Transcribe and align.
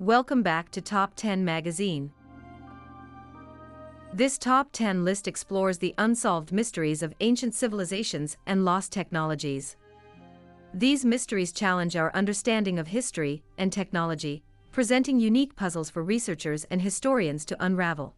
Welcome 0.00 0.44
back 0.44 0.70
to 0.70 0.80
Top 0.80 1.14
10 1.16 1.44
Magazine. 1.44 2.12
This 4.14 4.38
Top 4.38 4.68
10 4.70 5.04
list 5.04 5.26
explores 5.26 5.78
the 5.78 5.92
unsolved 5.98 6.52
mysteries 6.52 7.02
of 7.02 7.12
ancient 7.18 7.52
civilizations 7.52 8.36
and 8.46 8.64
lost 8.64 8.92
technologies. 8.92 9.76
These 10.72 11.04
mysteries 11.04 11.50
challenge 11.50 11.96
our 11.96 12.14
understanding 12.14 12.78
of 12.78 12.86
history 12.86 13.42
and 13.58 13.72
technology, 13.72 14.44
presenting 14.70 15.18
unique 15.18 15.56
puzzles 15.56 15.90
for 15.90 16.04
researchers 16.04 16.64
and 16.70 16.80
historians 16.80 17.44
to 17.46 17.56
unravel. 17.58 18.14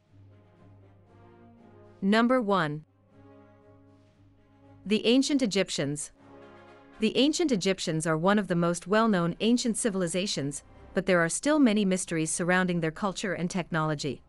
Number 2.02 2.42
1 2.42 2.84
The 4.84 5.06
Ancient 5.06 5.40
Egyptians. 5.40 6.12
The 6.98 7.16
ancient 7.16 7.50
Egyptians 7.50 8.06
are 8.06 8.18
one 8.18 8.38
of 8.38 8.48
the 8.48 8.54
most 8.54 8.86
well 8.86 9.08
known 9.08 9.34
ancient 9.40 9.78
civilizations, 9.78 10.62
but 10.94 11.06
there 11.06 11.20
are 11.20 11.28
still 11.28 11.58
many 11.58 11.84
mysteries 11.84 12.30
surrounding 12.30 12.80
their 12.80 12.90
culture 12.90 13.34
and 13.34 13.50
technology. 13.50 14.22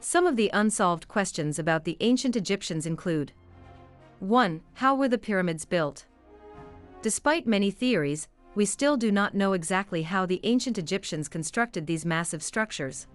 Some 0.00 0.26
of 0.26 0.36
the 0.36 0.50
unsolved 0.52 1.08
questions 1.08 1.58
about 1.58 1.84
the 1.84 1.96
ancient 2.00 2.36
Egyptians 2.36 2.86
include 2.86 3.32
1. 4.20 4.60
How 4.74 4.94
were 4.94 5.08
the 5.08 5.18
pyramids 5.18 5.64
built? 5.64 6.06
Despite 7.02 7.46
many 7.46 7.70
theories, 7.70 8.28
we 8.54 8.64
still 8.64 8.96
do 8.96 9.12
not 9.12 9.34
know 9.34 9.52
exactly 9.52 10.02
how 10.02 10.26
the 10.26 10.40
ancient 10.42 10.78
Egyptians 10.78 11.28
constructed 11.28 11.86
these 11.86 12.04
massive 12.04 12.42
structures. 12.42 13.06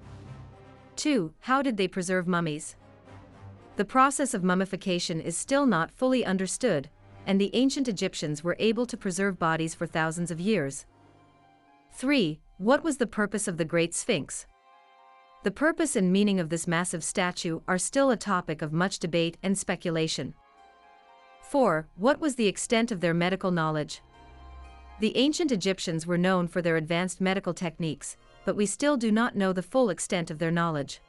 2. 0.95 1.33
How 1.41 1.61
did 1.61 1.75
they 1.75 1.87
preserve 1.87 2.27
mummies? 2.27 2.75
The 3.75 3.85
process 3.85 4.33
of 4.33 4.43
mummification 4.43 5.19
is 5.19 5.35
still 5.35 5.65
not 5.65 5.91
fully 5.91 6.23
understood, 6.23 6.89
and 7.25 7.41
the 7.41 7.53
ancient 7.53 7.87
Egyptians 7.87 8.43
were 8.43 8.55
able 8.59 8.85
to 8.85 8.95
preserve 8.95 9.39
bodies 9.39 9.73
for 9.73 9.87
thousands 9.87 10.31
of 10.31 10.39
years. 10.39 10.85
3. 11.93 12.39
What 12.59 12.83
was 12.83 12.97
the 12.97 13.07
purpose 13.07 13.47
of 13.47 13.57
the 13.57 13.65
Great 13.65 13.95
Sphinx? 13.95 14.45
The 15.43 15.49
purpose 15.49 15.95
and 15.95 16.13
meaning 16.13 16.39
of 16.39 16.49
this 16.49 16.67
massive 16.67 17.03
statue 17.03 17.61
are 17.67 17.79
still 17.79 18.11
a 18.11 18.15
topic 18.15 18.61
of 18.61 18.71
much 18.71 18.99
debate 18.99 19.37
and 19.41 19.57
speculation. 19.57 20.35
4. 21.41 21.87
What 21.95 22.21
was 22.21 22.35
the 22.35 22.47
extent 22.47 22.91
of 22.91 23.01
their 23.01 23.13
medical 23.13 23.49
knowledge? 23.49 24.01
The 24.99 25.17
ancient 25.17 25.51
Egyptians 25.51 26.05
were 26.05 26.17
known 26.17 26.47
for 26.47 26.61
their 26.61 26.77
advanced 26.77 27.19
medical 27.19 27.55
techniques, 27.55 28.17
but 28.45 28.55
we 28.55 28.67
still 28.67 28.97
do 28.97 29.11
not 29.11 29.35
know 29.35 29.51
the 29.51 29.63
full 29.63 29.89
extent 29.89 30.29
of 30.29 30.37
their 30.37 30.51
knowledge. 30.51 31.01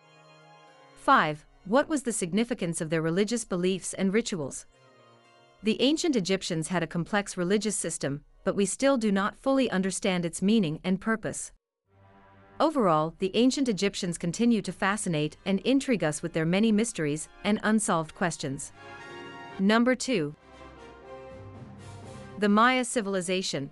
5. 0.97 1.45
What 1.67 1.91
was 1.91 2.05
the 2.05 2.13
significance 2.13 2.81
of 2.81 2.89
their 2.89 3.03
religious 3.03 3.45
beliefs 3.45 3.93
and 3.93 4.15
rituals? 4.15 4.65
The 5.63 5.81
ancient 5.83 6.17
Egyptians 6.17 6.69
had 6.69 6.83
a 6.83 6.87
complex 6.87 7.37
religious 7.37 7.77
system, 7.77 8.25
but 8.45 8.55
we 8.55 8.67
still 8.67 8.97
do 8.97 9.11
not 9.11 9.37
fully 9.37 9.71
understand 9.71 10.25
its 10.25 10.43
meaning 10.43 10.79
and 10.85 11.01
purpose. 11.01 11.53
Overall, 12.61 13.15
the 13.19 13.33
ancient 13.35 13.69
Egyptians 13.69 14.17
continue 14.17 14.63
to 14.63 14.71
fascinate 14.71 15.37
and 15.45 15.59
intrigue 15.61 16.05
us 16.05 16.23
with 16.23 16.35
their 16.35 16.47
many 16.47 16.71
mysteries 16.71 17.29
and 17.43 17.59
unsolved 17.65 18.15
questions. 18.15 18.71
Number 19.59 19.95
2. 19.97 20.35
The 22.39 22.49
Maya 22.49 22.85
Civilization. 22.85 23.71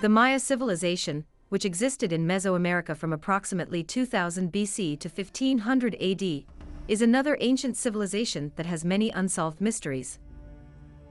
The 0.00 0.08
Maya 0.08 0.40
civilization, 0.40 1.24
which 1.48 1.64
existed 1.64 2.12
in 2.12 2.26
Mesoamerica 2.26 2.96
from 2.96 3.12
approximately 3.12 3.82
2000 3.82 4.50
BC 4.52 4.98
to 4.98 5.08
1500 5.08 5.94
AD, 6.00 6.44
is 6.88 7.02
another 7.02 7.36
ancient 7.40 7.76
civilization 7.76 8.52
that 8.56 8.66
has 8.66 8.84
many 8.84 9.10
unsolved 9.10 9.60
mysteries. 9.60 10.18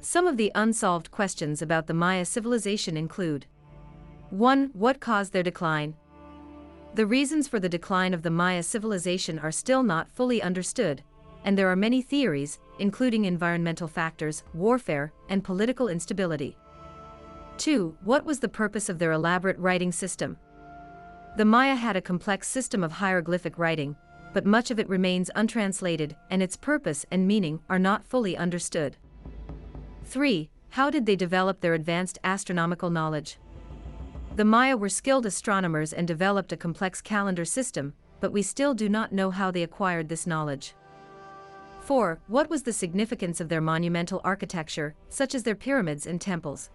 Some 0.03 0.25
of 0.25 0.35
the 0.35 0.51
unsolved 0.55 1.11
questions 1.11 1.61
about 1.61 1.85
the 1.85 1.93
Maya 1.93 2.25
civilization 2.25 2.97
include 2.97 3.45
1. 4.31 4.71
What 4.73 4.99
caused 4.99 5.31
their 5.31 5.43
decline? 5.43 5.93
The 6.95 7.05
reasons 7.05 7.47
for 7.47 7.59
the 7.59 7.69
decline 7.69 8.11
of 8.15 8.23
the 8.23 8.31
Maya 8.31 8.63
civilization 8.63 9.37
are 9.37 9.51
still 9.51 9.83
not 9.83 10.09
fully 10.09 10.41
understood, 10.41 11.03
and 11.45 11.55
there 11.55 11.69
are 11.69 11.75
many 11.75 12.01
theories, 12.01 12.59
including 12.79 13.25
environmental 13.25 13.87
factors, 13.87 14.43
warfare, 14.55 15.13
and 15.29 15.43
political 15.43 15.87
instability. 15.87 16.57
2. 17.57 17.95
What 18.03 18.25
was 18.25 18.39
the 18.39 18.49
purpose 18.49 18.89
of 18.89 18.97
their 18.97 19.11
elaborate 19.11 19.59
writing 19.59 19.91
system? 19.91 20.35
The 21.37 21.45
Maya 21.45 21.75
had 21.75 21.95
a 21.95 22.01
complex 22.01 22.47
system 22.47 22.83
of 22.83 22.93
hieroglyphic 22.93 23.59
writing, 23.59 23.95
but 24.33 24.47
much 24.47 24.71
of 24.71 24.79
it 24.79 24.89
remains 24.89 25.29
untranslated, 25.35 26.15
and 26.31 26.41
its 26.41 26.57
purpose 26.57 27.05
and 27.11 27.27
meaning 27.27 27.61
are 27.69 27.79
not 27.79 28.03
fully 28.03 28.35
understood. 28.35 28.97
3. 30.11 30.49
How 30.71 30.89
did 30.89 31.05
they 31.05 31.15
develop 31.15 31.61
their 31.61 31.73
advanced 31.73 32.19
astronomical 32.25 32.89
knowledge? 32.89 33.37
The 34.35 34.43
Maya 34.43 34.75
were 34.75 34.89
skilled 34.89 35.25
astronomers 35.25 35.93
and 35.93 36.05
developed 36.05 36.51
a 36.51 36.57
complex 36.57 36.99
calendar 37.01 37.45
system, 37.45 37.93
but 38.19 38.33
we 38.33 38.41
still 38.41 38.73
do 38.73 38.89
not 38.89 39.13
know 39.13 39.31
how 39.31 39.51
they 39.51 39.63
acquired 39.63 40.09
this 40.09 40.27
knowledge. 40.27 40.73
4. 41.79 42.19
What 42.27 42.49
was 42.49 42.63
the 42.63 42.73
significance 42.73 43.39
of 43.39 43.47
their 43.47 43.61
monumental 43.61 44.19
architecture, 44.25 44.95
such 45.07 45.33
as 45.33 45.43
their 45.43 45.55
pyramids 45.55 46.05
and 46.05 46.19
temples? 46.19 46.69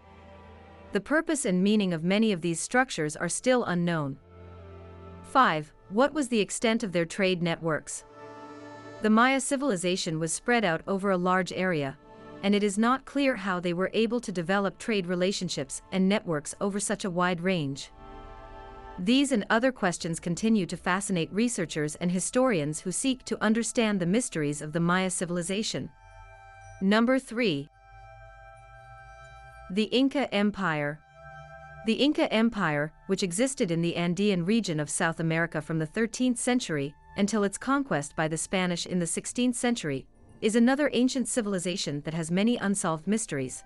The 0.92 1.00
purpose 1.00 1.44
and 1.44 1.62
meaning 1.62 1.92
of 1.92 2.02
many 2.02 2.32
of 2.32 2.40
these 2.40 2.58
structures 2.58 3.16
are 3.16 3.28
still 3.28 3.64
unknown. 3.64 4.16
5. 5.24 5.74
What 5.90 6.14
was 6.14 6.28
the 6.28 6.40
extent 6.40 6.82
of 6.82 6.92
their 6.92 7.04
trade 7.04 7.42
networks? 7.42 8.02
The 9.02 9.10
Maya 9.10 9.42
civilization 9.42 10.18
was 10.18 10.32
spread 10.32 10.64
out 10.64 10.80
over 10.86 11.10
a 11.10 11.18
large 11.18 11.52
area, 11.52 11.98
and 12.42 12.54
it 12.54 12.62
is 12.62 12.78
not 12.78 13.04
clear 13.04 13.36
how 13.36 13.60
they 13.60 13.72
were 13.72 13.90
able 13.92 14.20
to 14.20 14.32
develop 14.32 14.78
trade 14.78 15.06
relationships 15.06 15.82
and 15.92 16.08
networks 16.08 16.54
over 16.60 16.78
such 16.78 17.04
a 17.04 17.10
wide 17.10 17.40
range. 17.40 17.90
These 18.98 19.32
and 19.32 19.44
other 19.50 19.72
questions 19.72 20.18
continue 20.18 20.64
to 20.66 20.76
fascinate 20.76 21.32
researchers 21.32 21.96
and 21.96 22.10
historians 22.10 22.80
who 22.80 22.92
seek 22.92 23.24
to 23.24 23.42
understand 23.42 24.00
the 24.00 24.06
mysteries 24.06 24.62
of 24.62 24.72
the 24.72 24.80
Maya 24.80 25.10
civilization. 25.10 25.90
Number 26.80 27.18
3. 27.18 27.68
The 29.70 29.84
Inca 29.84 30.32
Empire. 30.34 31.00
The 31.86 31.94
Inca 31.94 32.32
Empire, 32.32 32.92
which 33.06 33.22
existed 33.22 33.70
in 33.70 33.82
the 33.82 33.96
Andean 33.96 34.44
region 34.44 34.80
of 34.80 34.88
South 34.88 35.20
America 35.20 35.60
from 35.60 35.78
the 35.78 35.86
13th 35.86 36.38
century 36.38 36.94
until 37.16 37.44
its 37.44 37.58
conquest 37.58 38.16
by 38.16 38.28
the 38.28 38.36
Spanish 38.36 38.86
in 38.86 38.98
the 38.98 39.06
16th 39.06 39.54
century, 39.54 40.06
is 40.40 40.56
another 40.56 40.90
ancient 40.92 41.28
civilization 41.28 42.00
that 42.02 42.14
has 42.14 42.30
many 42.30 42.56
unsolved 42.56 43.06
mysteries. 43.06 43.64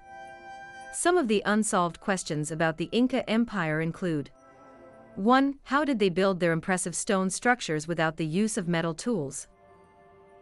Some 0.92 1.16
of 1.16 1.28
the 1.28 1.42
unsolved 1.46 2.00
questions 2.00 2.50
about 2.50 2.76
the 2.76 2.88
Inca 2.92 3.28
Empire 3.28 3.80
include 3.80 4.30
1. 5.16 5.58
How 5.64 5.84
did 5.84 5.98
they 5.98 6.08
build 6.08 6.40
their 6.40 6.52
impressive 6.52 6.94
stone 6.94 7.30
structures 7.30 7.86
without 7.86 8.16
the 8.16 8.26
use 8.26 8.56
of 8.56 8.68
metal 8.68 8.94
tools? 8.94 9.48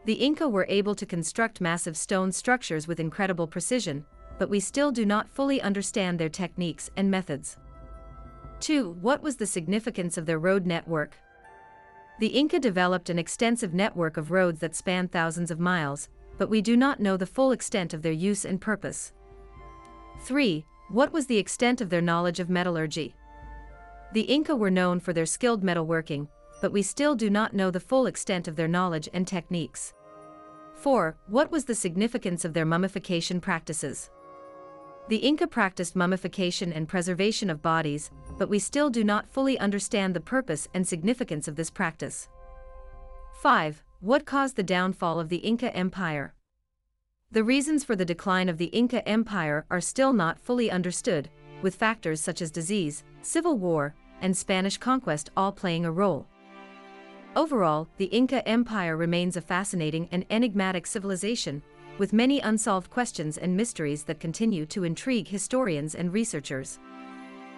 The 0.04 0.14
Inca 0.14 0.48
were 0.48 0.66
able 0.68 0.94
to 0.94 1.06
construct 1.06 1.60
massive 1.60 1.96
stone 1.96 2.32
structures 2.32 2.86
with 2.86 3.00
incredible 3.00 3.46
precision, 3.46 4.04
but 4.38 4.48
we 4.48 4.60
still 4.60 4.92
do 4.92 5.04
not 5.04 5.28
fully 5.28 5.60
understand 5.60 6.18
their 6.18 6.28
techniques 6.28 6.90
and 6.96 7.10
methods. 7.10 7.56
2. 8.60 8.98
What 9.00 9.22
was 9.22 9.36
the 9.36 9.46
significance 9.46 10.16
of 10.16 10.26
their 10.26 10.38
road 10.38 10.66
network? 10.66 11.16
The 12.20 12.28
Inca 12.28 12.58
developed 12.58 13.10
an 13.10 13.18
extensive 13.18 13.74
network 13.74 14.16
of 14.16 14.30
roads 14.30 14.60
that 14.60 14.74
spanned 14.74 15.12
thousands 15.12 15.50
of 15.50 15.60
miles, 15.60 16.08
but 16.38 16.48
we 16.48 16.62
do 16.62 16.76
not 16.76 17.00
know 17.00 17.16
the 17.16 17.26
full 17.26 17.52
extent 17.52 17.92
of 17.92 18.02
their 18.02 18.12
use 18.12 18.44
and 18.44 18.60
purpose. 18.60 19.12
3. 20.22 20.64
What 20.88 21.12
was 21.12 21.26
the 21.26 21.36
extent 21.36 21.80
of 21.80 21.90
their 21.90 22.00
knowledge 22.00 22.40
of 22.40 22.48
metallurgy? 22.48 23.14
The 24.14 24.22
Inca 24.22 24.56
were 24.56 24.70
known 24.70 25.00
for 25.00 25.12
their 25.12 25.26
skilled 25.26 25.62
metalworking, 25.62 26.28
but 26.62 26.72
we 26.72 26.82
still 26.82 27.14
do 27.14 27.28
not 27.28 27.54
know 27.54 27.70
the 27.70 27.80
full 27.80 28.06
extent 28.06 28.48
of 28.48 28.56
their 28.56 28.68
knowledge 28.68 29.08
and 29.12 29.26
techniques. 29.26 29.92
4. 30.74 31.16
What 31.26 31.50
was 31.50 31.64
the 31.64 31.74
significance 31.74 32.44
of 32.44 32.54
their 32.54 32.64
mummification 32.64 33.40
practices? 33.40 34.10
The 35.08 35.16
Inca 35.16 35.46
practiced 35.46 35.96
mummification 35.96 36.72
and 36.72 36.88
preservation 36.88 37.50
of 37.50 37.62
bodies, 37.62 38.10
but 38.38 38.48
we 38.48 38.58
still 38.58 38.90
do 38.90 39.02
not 39.02 39.28
fully 39.28 39.58
understand 39.58 40.14
the 40.14 40.20
purpose 40.20 40.68
and 40.74 40.86
significance 40.86 41.48
of 41.48 41.56
this 41.56 41.70
practice. 41.70 42.28
5. 43.40 43.82
What 44.00 44.24
caused 44.24 44.54
the 44.54 44.62
downfall 44.62 45.18
of 45.18 45.28
the 45.28 45.38
Inca 45.38 45.74
Empire? 45.74 46.32
The 47.32 47.42
reasons 47.42 47.82
for 47.82 47.96
the 47.96 48.04
decline 48.04 48.48
of 48.48 48.56
the 48.56 48.66
Inca 48.66 49.06
Empire 49.08 49.66
are 49.72 49.80
still 49.80 50.12
not 50.12 50.38
fully 50.38 50.70
understood, 50.70 51.28
with 51.62 51.74
factors 51.74 52.20
such 52.20 52.40
as 52.40 52.52
disease, 52.52 53.02
civil 53.22 53.58
war, 53.58 53.96
and 54.20 54.36
Spanish 54.36 54.78
conquest 54.78 55.30
all 55.36 55.50
playing 55.50 55.84
a 55.84 55.90
role. 55.90 56.28
Overall, 57.34 57.88
the 57.96 58.04
Inca 58.04 58.46
Empire 58.46 58.96
remains 58.96 59.36
a 59.36 59.40
fascinating 59.40 60.08
and 60.12 60.24
enigmatic 60.30 60.86
civilization, 60.86 61.60
with 61.98 62.12
many 62.12 62.38
unsolved 62.38 62.90
questions 62.90 63.36
and 63.36 63.56
mysteries 63.56 64.04
that 64.04 64.20
continue 64.20 64.64
to 64.66 64.84
intrigue 64.84 65.26
historians 65.26 65.96
and 65.96 66.12
researchers. 66.12 66.78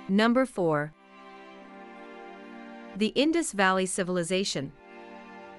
Number 0.08 0.46
4. 0.46 0.90
The 2.96 3.08
Indus 3.08 3.52
Valley 3.52 3.84
Civilization 3.84 4.72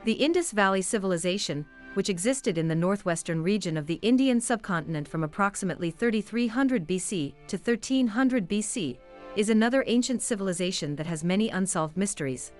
the 0.04 0.14
Indus 0.14 0.52
Valley 0.52 0.82
Civilization, 0.82 1.64
which 1.94 2.10
existed 2.10 2.58
in 2.58 2.68
the 2.68 2.74
northwestern 2.74 3.44
region 3.44 3.78
of 3.78 3.86
the 3.86 4.00
Indian 4.02 4.42
subcontinent 4.42 5.08
from 5.08 5.24
approximately 5.24 5.92
3300 5.92 6.88
BC 6.88 7.34
to 7.48 7.58
1300 7.58 8.50
BC, 8.50 8.98
is 9.36 9.50
another 9.50 9.84
ancient 9.86 10.24
civilization 10.24 10.96
that 10.96 11.06
has 11.06 11.24
many 11.24 11.50
unsolved 11.50 11.96
mysteries. 11.96 12.52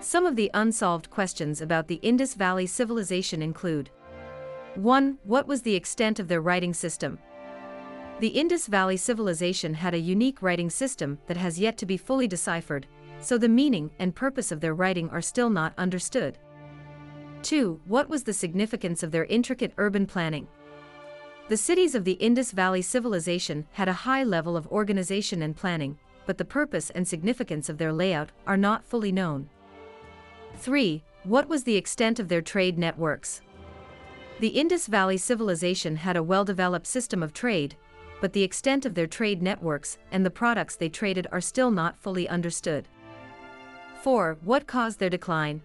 Some 0.00 0.24
of 0.24 0.34
the 0.34 0.50
unsolved 0.54 1.10
questions 1.10 1.60
about 1.60 1.88
the 1.88 1.96
Indus 1.96 2.32
Valley 2.32 2.66
Civilization 2.66 3.42
include 3.42 3.90
1. 4.76 5.18
What 5.24 5.46
was 5.46 5.60
the 5.60 5.74
extent 5.74 6.18
of 6.18 6.28
their 6.28 6.40
writing 6.40 6.72
system? 6.72 7.18
The 8.20 8.28
Indus 8.28 8.66
Valley 8.66 8.96
Civilization 8.96 9.74
had 9.74 9.92
a 9.92 9.98
unique 9.98 10.40
writing 10.40 10.70
system 10.70 11.18
that 11.26 11.36
has 11.36 11.58
yet 11.58 11.76
to 11.78 11.86
be 11.86 11.98
fully 11.98 12.26
deciphered, 12.26 12.86
so 13.20 13.36
the 13.36 13.48
meaning 13.48 13.90
and 13.98 14.14
purpose 14.14 14.50
of 14.50 14.60
their 14.60 14.74
writing 14.74 15.10
are 15.10 15.20
still 15.20 15.50
not 15.50 15.74
understood. 15.76 16.38
2. 17.42 17.80
What 17.84 18.08
was 18.08 18.24
the 18.24 18.32
significance 18.32 19.02
of 19.02 19.10
their 19.10 19.24
intricate 19.26 19.72
urban 19.78 20.06
planning? 20.06 20.48
The 21.48 21.56
cities 21.56 21.94
of 21.94 22.04
the 22.04 22.12
Indus 22.12 22.50
Valley 22.50 22.82
Civilization 22.82 23.66
had 23.72 23.88
a 23.88 23.92
high 23.92 24.24
level 24.24 24.56
of 24.56 24.66
organization 24.66 25.42
and 25.42 25.54
planning, 25.54 25.98
but 26.26 26.38
the 26.38 26.44
purpose 26.44 26.90
and 26.90 27.06
significance 27.06 27.68
of 27.68 27.78
their 27.78 27.92
layout 27.92 28.32
are 28.46 28.56
not 28.56 28.84
fully 28.84 29.12
known. 29.12 29.48
3. 30.56 31.04
What 31.22 31.48
was 31.48 31.64
the 31.64 31.76
extent 31.76 32.18
of 32.18 32.28
their 32.28 32.42
trade 32.42 32.78
networks? 32.78 33.42
The 34.40 34.48
Indus 34.48 34.86
Valley 34.86 35.16
Civilization 35.16 35.96
had 35.96 36.16
a 36.16 36.22
well-developed 36.22 36.86
system 36.86 37.22
of 37.22 37.32
trade, 37.32 37.76
but 38.20 38.32
the 38.32 38.42
extent 38.42 38.84
of 38.84 38.94
their 38.94 39.06
trade 39.06 39.42
networks 39.42 39.98
and 40.10 40.26
the 40.26 40.30
products 40.30 40.76
they 40.76 40.88
traded 40.88 41.26
are 41.30 41.40
still 41.40 41.70
not 41.70 41.96
fully 41.96 42.28
understood. 42.28 42.88
4. 44.02 44.38
What 44.42 44.66
caused 44.66 44.98
their 44.98 45.10
decline? 45.10 45.62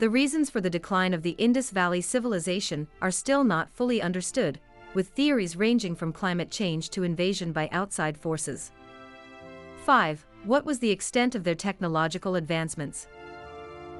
The 0.00 0.10
reasons 0.10 0.50
for 0.50 0.60
the 0.60 0.70
decline 0.70 1.14
of 1.14 1.22
the 1.22 1.36
Indus 1.38 1.70
Valley 1.70 2.00
Civilization 2.00 2.88
are 3.00 3.12
still 3.12 3.44
not 3.44 3.70
fully 3.70 4.02
understood, 4.02 4.58
with 4.92 5.08
theories 5.08 5.56
ranging 5.56 5.94
from 5.94 6.12
climate 6.12 6.50
change 6.50 6.90
to 6.90 7.04
invasion 7.04 7.52
by 7.52 7.68
outside 7.70 8.18
forces. 8.18 8.72
5. 9.84 10.26
What 10.44 10.64
was 10.64 10.80
the 10.80 10.90
extent 10.90 11.36
of 11.36 11.44
their 11.44 11.54
technological 11.54 12.34
advancements? 12.34 13.06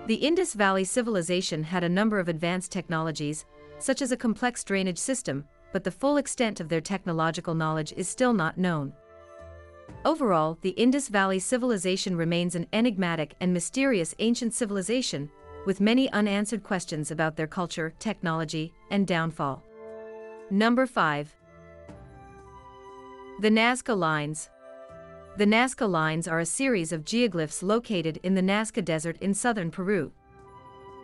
The 0.07 0.17
Indus 0.17 0.55
Valley 0.55 0.85
Civilization 0.85 1.63
had 1.63 1.85
a 1.85 1.89
number 1.89 2.19
of 2.19 2.29
advanced 2.29 2.73
technologies, 2.73 3.45
such 3.79 4.03
as 4.03 4.11
a 4.11 4.17
complex 4.17 4.65
drainage 4.65 4.99
system, 4.99 5.45
but 5.73 5.85
the 5.85 5.91
full 5.91 6.17
extent 6.17 6.59
of 6.59 6.69
their 6.69 6.81
technological 6.81 7.55
knowledge 7.55 7.95
is 7.97 8.09
still 8.09 8.33
not 8.33 8.59
known. 8.59 8.93
Overall, 10.05 10.59
the 10.61 10.71
Indus 10.71 11.09
Valley 11.09 11.39
Civilization 11.39 12.17
remains 12.17 12.55
an 12.55 12.67
enigmatic 12.73 13.35
and 13.41 13.53
mysterious 13.53 14.15
ancient 14.19 14.55
civilization, 14.55 15.31
with 15.67 15.81
many 15.81 16.11
unanswered 16.13 16.63
questions 16.63 17.11
about 17.11 17.37
their 17.37 17.47
culture, 17.47 17.93
technology, 17.99 18.73
and 18.91 19.07
downfall. 19.07 19.63
Number 20.51 20.87
5. 20.87 21.35
The 23.41 23.51
Nazca 23.51 23.97
Lines. 23.97 24.51
The 25.37 25.47
Nazca 25.47 25.91
Lines 25.91 26.29
are 26.29 26.39
a 26.39 26.47
series 26.47 26.93
of 26.93 27.05
geoglyphs 27.05 27.63
located 27.63 28.21
in 28.23 28.35
the 28.35 28.43
Nazca 28.43 28.85
Desert 28.85 29.17
in 29.21 29.35
southern 29.35 29.71
Peru. 29.71 30.13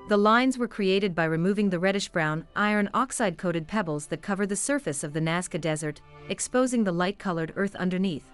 The 0.09 0.17
lines 0.17 0.59
were 0.59 0.69
created 0.69 1.15
by 1.15 1.25
removing 1.25 1.71
the 1.71 1.79
reddish-brown, 1.79 2.47
iron 2.57 2.91
oxide-coated 2.95 3.67
pebbles 3.67 4.07
that 4.07 4.23
cover 4.23 4.47
the 4.47 4.57
surface 4.57 5.05
of 5.05 5.13
the 5.13 5.21
Nazca 5.21 5.61
Desert, 5.61 6.01
exposing 6.29 6.85
the 6.85 6.93
light-colored 6.93 7.53
earth 7.57 7.75
underneath. 7.77 8.25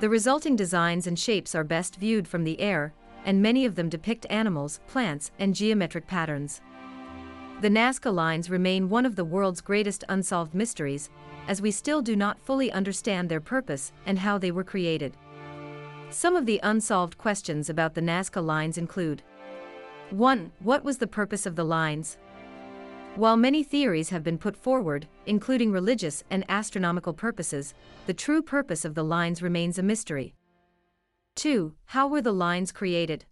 The 0.00 0.08
resulting 0.08 0.56
designs 0.56 1.06
and 1.06 1.18
shapes 1.18 1.54
are 1.54 1.64
best 1.64 1.96
viewed 1.96 2.26
from 2.26 2.44
the 2.44 2.60
air, 2.60 2.94
and 3.24 3.42
many 3.42 3.64
of 3.64 3.74
them 3.74 3.88
depict 3.88 4.26
animals, 4.30 4.80
plants, 4.86 5.30
and 5.38 5.54
geometric 5.54 6.06
patterns. 6.06 6.60
The 7.60 7.68
Nazca 7.68 8.12
lines 8.12 8.48
remain 8.48 8.88
one 8.88 9.04
of 9.04 9.16
the 9.16 9.24
world's 9.24 9.60
greatest 9.60 10.04
unsolved 10.08 10.54
mysteries, 10.54 11.10
as 11.46 11.60
we 11.60 11.70
still 11.70 12.00
do 12.00 12.16
not 12.16 12.40
fully 12.40 12.72
understand 12.72 13.28
their 13.28 13.40
purpose 13.40 13.92
and 14.06 14.18
how 14.18 14.38
they 14.38 14.50
were 14.50 14.64
created. 14.64 15.16
Some 16.10 16.36
of 16.36 16.46
the 16.46 16.60
unsolved 16.62 17.18
questions 17.18 17.68
about 17.68 17.94
the 17.94 18.00
Nazca 18.00 18.44
lines 18.44 18.78
include 18.78 19.22
1. 20.10 20.52
What 20.60 20.82
was 20.82 20.98
the 20.98 21.06
purpose 21.06 21.46
of 21.46 21.54
the 21.54 21.64
lines? 21.64 22.18
While 23.16 23.36
many 23.36 23.62
theories 23.62 24.10
have 24.10 24.22
been 24.22 24.38
put 24.38 24.56
forward, 24.56 25.06
including 25.26 25.70
religious 25.70 26.24
and 26.30 26.44
astronomical 26.48 27.12
purposes, 27.12 27.74
the 28.06 28.14
true 28.14 28.40
purpose 28.40 28.84
of 28.84 28.94
the 28.94 29.04
lines 29.04 29.42
remains 29.42 29.78
a 29.78 29.82
mystery. 29.82 30.34
2. 31.40 31.72
How 31.86 32.06
were 32.06 32.20
the 32.20 32.34
lines 32.34 32.70
created? 32.70 33.24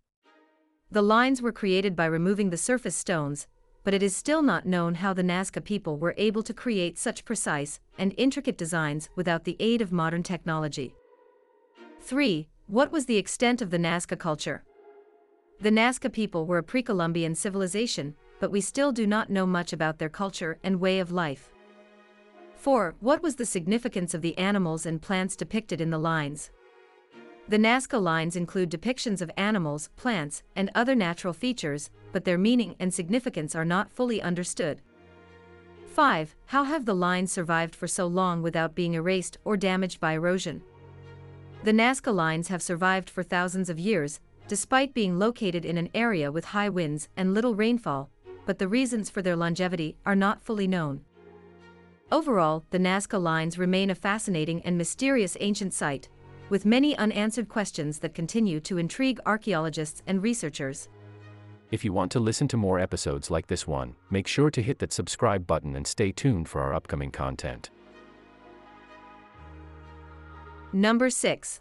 The 0.91 1.03
lines 1.03 1.43
were 1.43 1.53
created 1.53 1.95
by 1.95 2.07
removing 2.07 2.49
the 2.49 2.57
surface 2.57 2.97
stones, 2.97 3.47
but 3.85 3.93
it 3.93 4.03
is 4.03 4.17
still 4.17 4.41
not 4.41 4.65
known 4.65 4.95
how 4.95 5.13
the 5.13 5.23
Nazca 5.23 5.63
people 5.63 5.99
were 5.99 6.15
able 6.17 6.43
to 6.45 6.55
create 6.55 6.97
such 6.97 7.27
precise 7.27 7.81
and 7.99 8.15
intricate 8.17 8.57
designs 8.57 9.11
without 9.15 9.45
the 9.45 9.59
aid 9.61 9.83
of 9.83 9.93
modern 9.93 10.23
technology. 10.23 10.95
3. 12.01 12.49
What 12.67 12.91
was 12.91 13.05
the 13.05 13.19
extent 13.19 13.61
of 13.61 13.69
the 13.69 13.77
Nazca 13.77 14.19
culture? 14.19 14.65
The 15.61 15.71
Nazca 15.71 16.11
people 16.11 16.47
were 16.47 16.57
a 16.57 16.63
pre-Columbian 16.63 17.35
civilization, 17.35 18.15
but 18.41 18.51
we 18.51 18.63
still 18.63 18.91
do 18.91 19.07
not 19.07 19.29
know 19.29 19.45
much 19.45 19.75
about 19.75 19.99
their 19.99 20.09
culture 20.09 20.59
and 20.65 20.81
way 20.81 20.99
of 20.99 21.13
life. 21.13 21.51
4. 22.55 22.95
What 23.01 23.23
was 23.23 23.37
the 23.37 23.45
significance 23.45 24.15
of 24.15 24.23
the 24.23 24.39
animals 24.39 24.87
and 24.87 25.03
plants 25.03 25.37
depicted 25.37 25.83
in 25.83 25.91
the 25.91 25.99
lines? 25.99 26.51
The 27.49 27.57
Nazca 27.59 28.01
lines 28.01 28.37
include 28.37 28.71
depictions 28.71 29.23
of 29.23 29.31
animals, 29.39 29.89
plants, 29.97 30.43
and 30.55 30.71
other 30.75 30.95
natural 30.95 31.33
features, 31.33 31.89
but 32.13 32.27
their 32.27 32.37
meaning 32.37 32.77
and 32.79 32.93
significance 32.93 33.55
are 33.55 33.65
not 33.65 33.91
fully 33.91 34.21
understood. 34.21 34.83
5. 35.87 36.37
How 36.47 36.65
have 36.65 36.85
the 36.85 36.95
lines 36.95 37.33
survived 37.33 37.75
for 37.75 37.87
so 37.87 38.07
long 38.07 38.43
without 38.43 38.75
being 38.75 38.93
erased 38.93 39.39
or 39.47 39.57
damaged 39.57 39.99
by 39.99 40.13
erosion? 40.13 40.63
The 41.65 41.73
Nazca 41.73 42.15
lines 42.15 42.49
have 42.49 42.63
survived 42.63 43.09
for 43.09 43.23
thousands 43.23 43.71
of 43.71 43.79
years, 43.79 44.21
despite 44.47 44.93
being 44.93 45.19
located 45.19 45.65
in 45.65 45.79
an 45.79 45.89
area 45.95 46.31
with 46.31 46.45
high 46.45 46.69
winds 46.69 47.09
and 47.17 47.33
little 47.33 47.55
rainfall, 47.55 48.11
but 48.45 48.59
the 48.59 48.69
reasons 48.69 49.09
for 49.09 49.23
their 49.23 49.37
longevity 49.37 49.97
are 50.05 50.15
not 50.15 50.43
fully 50.43 50.69
known. 50.69 51.01
Overall, 52.13 52.65
the 52.71 52.79
Nazca 52.79 53.21
lines 53.21 53.59
remain 53.59 53.89
a 53.89 53.95
fascinating 53.95 54.61
and 54.63 54.77
mysterious 54.77 55.37
ancient 55.41 55.73
site, 55.73 56.09
with 56.51 56.67
many 56.67 56.97
unanswered 56.97 57.49
questions 57.49 57.99
that 57.99 58.15
continue 58.15 58.61
to 58.61 58.79
intrigue 58.79 59.21
archaeologists 59.27 60.03
and 60.07 60.23
researchers. 60.23 60.89
If 61.71 61.85
you 61.85 61.93
want 61.93 62.11
to 62.13 62.21
listen 62.21 62.49
to 62.49 62.57
more 62.57 62.79
episodes 62.79 63.31
like 63.31 63.47
this 63.47 63.67
one, 63.67 63.95
make 64.11 64.27
sure 64.27 64.51
to 64.51 64.63
hit 64.63 64.79
that 64.79 64.93
subscribe 64.93 65.47
button 65.47 65.77
and 65.77 65.87
stay 65.87 66.13
tuned 66.13 66.49
for 66.49 66.63
our 66.63 66.73
upcoming 66.73 67.11
content. 67.11 67.71
Number 70.73 71.11
6. 71.11 71.61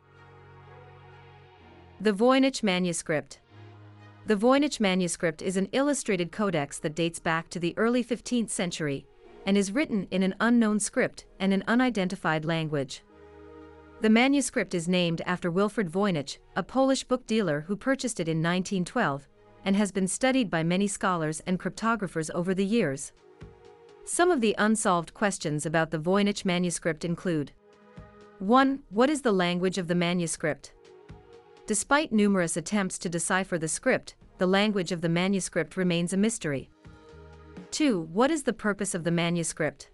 The 1.99 2.13
Voynich 2.13 2.63
Manuscript. 2.63 3.39
The 4.27 4.35
Voynich 4.35 4.79
Manuscript 4.79 5.41
is 5.41 5.57
an 5.57 5.67
illustrated 5.71 6.31
codex 6.31 6.79
that 6.79 6.95
dates 6.95 7.19
back 7.19 7.49
to 7.49 7.59
the 7.59 7.73
early 7.77 8.03
15th 8.03 8.49
century 8.49 9.05
and 9.45 9.57
is 9.57 9.71
written 9.71 10.07
in 10.11 10.23
an 10.23 10.35
unknown 10.41 10.79
script 10.79 11.25
and 11.39 11.53
an 11.53 11.63
unidentified 11.67 12.43
language. 12.43 13.01
The 13.99 14.09
manuscript 14.11 14.75
is 14.75 14.87
named 14.87 15.21
after 15.25 15.49
Wilfrid 15.49 15.89
Voynich, 15.89 16.37
a 16.55 16.61
Polish 16.61 17.03
book 17.03 17.25
dealer 17.25 17.61
who 17.61 17.75
purchased 17.75 18.19
it 18.19 18.27
in 18.27 18.37
1912, 18.43 19.27
and 19.65 19.75
has 19.75 19.91
been 19.91 20.07
studied 20.07 20.51
by 20.51 20.61
many 20.61 20.85
scholars 20.85 21.41
and 21.47 21.59
cryptographers 21.59 22.29
over 22.35 22.53
the 22.53 22.65
years. 22.65 23.11
Some 24.05 24.29
of 24.29 24.39
the 24.39 24.53
unsolved 24.59 25.15
questions 25.15 25.65
about 25.65 25.89
the 25.89 25.97
Voynich 25.97 26.45
manuscript 26.45 27.05
include 27.05 27.51
1. 28.37 28.83
What 28.91 29.09
is 29.09 29.23
the 29.23 29.31
language 29.31 29.79
of 29.79 29.87
the 29.87 29.95
manuscript? 29.95 30.73
Despite 31.65 32.11
numerous 32.11 32.55
attempts 32.55 32.99
to 32.99 33.09
decipher 33.09 33.57
the 33.57 33.67
script, 33.67 34.13
the 34.37 34.45
language 34.45 34.91
of 34.91 35.01
the 35.01 35.09
manuscript 35.09 35.75
remains 35.75 36.13
a 36.13 36.17
mystery. 36.17 36.69
2. 37.71 38.09
What 38.13 38.29
is 38.29 38.43
the 38.43 38.53
purpose 38.53 38.93
of 38.93 39.03
the 39.03 39.11
manuscript? 39.11 39.89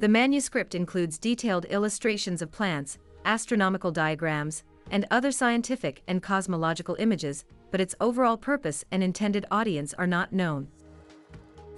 The 0.00 0.08
manuscript 0.08 0.74
includes 0.74 1.18
detailed 1.18 1.66
illustrations 1.66 2.40
of 2.40 2.50
plants, 2.50 2.96
astronomical 3.26 3.90
diagrams, 3.90 4.64
and 4.90 5.06
other 5.10 5.30
scientific 5.30 6.02
and 6.08 6.22
cosmological 6.22 6.96
images, 6.98 7.44
but 7.70 7.82
its 7.82 7.94
overall 8.00 8.38
purpose 8.38 8.82
and 8.90 9.02
intended 9.02 9.44
audience 9.50 9.92
are 9.92 10.06
not 10.06 10.32
known. 10.32 10.68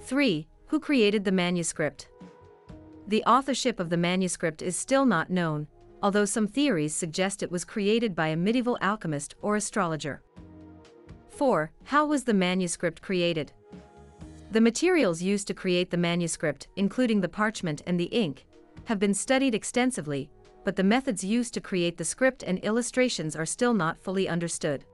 3. 0.03 0.47
Who 0.67 0.79
created 0.79 1.25
the 1.25 1.33
manuscript? 1.33 2.07
The 3.09 3.25
authorship 3.25 3.81
of 3.81 3.89
the 3.89 3.97
manuscript 3.97 4.61
is 4.61 4.77
still 4.77 5.05
not 5.05 5.29
known, 5.29 5.67
although 6.01 6.23
some 6.23 6.47
theories 6.47 6.95
suggest 6.95 7.43
it 7.43 7.51
was 7.51 7.65
created 7.65 8.15
by 8.15 8.29
a 8.29 8.37
medieval 8.37 8.77
alchemist 8.81 9.35
or 9.41 9.57
astrologer. 9.57 10.21
4. 11.27 11.71
How 11.83 12.05
was 12.05 12.23
the 12.23 12.33
manuscript 12.33 13.01
created? 13.01 13.51
The 14.53 14.61
materials 14.61 15.19
used 15.19 15.47
to 15.47 15.55
create 15.55 15.89
the 15.89 15.97
manuscript, 15.97 16.67
including 16.75 17.21
the 17.21 17.27
parchment 17.27 17.81
and 17.87 17.99
the 17.99 18.11
ink, 18.11 18.45
have 18.83 18.99
been 18.99 19.15
studied 19.15 19.55
extensively, 19.55 20.29
but 20.63 20.75
the 20.75 20.83
methods 20.83 21.23
used 21.23 21.55
to 21.55 21.59
create 21.59 21.97
the 21.97 22.05
script 22.05 22.43
and 22.43 22.59
illustrations 22.59 23.35
are 23.35 23.47
still 23.47 23.73
not 23.73 23.99
fully 23.99 24.29
understood. 24.29 24.85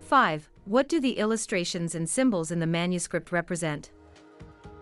5. 0.00 0.48
What 0.64 0.88
do 0.88 0.98
the 0.98 1.18
illustrations 1.18 1.94
and 1.94 2.08
symbols 2.08 2.50
in 2.50 2.58
the 2.58 2.66
manuscript 2.66 3.32
represent? 3.32 3.92